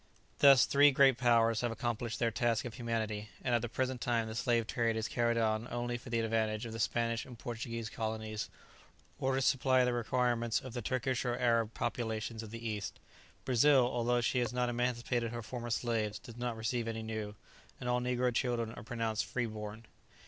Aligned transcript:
Thus, 0.39 0.65
three 0.65 0.89
great 0.89 1.19
powers 1.19 1.61
have 1.61 1.69
accomplished 1.69 2.17
their 2.17 2.31
task 2.31 2.65
of 2.65 2.73
humanity, 2.73 3.29
and 3.43 3.53
at 3.53 3.61
the 3.61 3.69
present 3.69 4.01
time 4.01 4.27
the 4.27 4.33
slave 4.33 4.65
trade 4.65 4.95
is 4.95 5.07
carried 5.07 5.37
on 5.37 5.67
only 5.69 5.95
for 5.95 6.09
the 6.09 6.21
advantage 6.21 6.65
of 6.65 6.73
the 6.73 6.79
Spanish 6.79 7.23
and 7.23 7.37
Portuguese 7.37 7.87
colonies, 7.87 8.49
or 9.19 9.35
to 9.35 9.43
supply 9.43 9.85
the 9.85 9.93
requirements 9.93 10.59
of 10.59 10.73
the 10.73 10.81
Turkish 10.81 11.23
or 11.23 11.37
Arab 11.37 11.75
populations 11.75 12.41
of 12.41 12.49
the 12.49 12.67
East. 12.67 12.99
Brazil, 13.45 13.85
although 13.93 14.21
she 14.21 14.39
has 14.39 14.51
not 14.51 14.69
emancipated 14.69 15.31
her 15.31 15.43
former 15.43 15.69
slaves, 15.69 16.17
does 16.17 16.35
not 16.35 16.57
receive 16.57 16.87
any 16.87 17.03
new, 17.03 17.35
and 17.79 17.87
all 17.87 18.01
negro 18.01 18.33
children 18.33 18.73
are 18.73 18.81
pronounced 18.83 19.25
free 19.25 19.45
born. 19.45 19.85